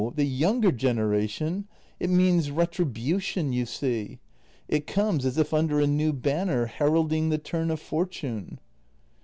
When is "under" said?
5.53-5.79